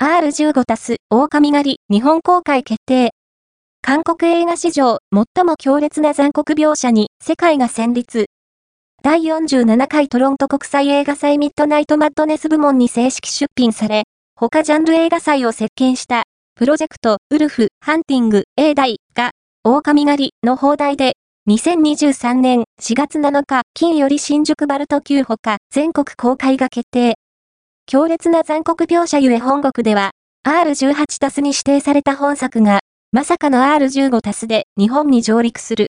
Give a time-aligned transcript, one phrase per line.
[0.00, 3.10] R15 たす狼狩り日本公開決定。
[3.82, 8.26] 韓国映画史上最も強烈な残酷描写に世界が戦慄。
[9.02, 14.04] 第47回トロント国際映画祭ミッドナイトマッドネス部門に正式出品され、
[14.36, 16.22] 他ジャンル映画祭を席巻した
[16.54, 19.32] プロジェクトウルフハンティング A 大が
[19.64, 21.14] 狼狩りの放題で
[21.50, 27.16] 2023年4月7日金より新宿バルト級ほか全国公開が決定。
[27.90, 30.10] 強烈な残酷描写ゆえ本国では
[30.46, 32.80] R18 タスに指定された本作が
[33.12, 35.86] まさかの R15 タスで日本に上陸する。